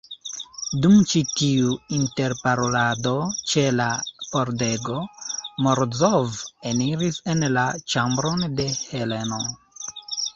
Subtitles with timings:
[0.83, 3.11] Dum ĉi tiu interparolado
[3.51, 3.87] ĉe la
[4.29, 4.95] pordego,
[5.67, 6.39] Morozov
[6.71, 9.41] eniris en la ĉambron de Heleno.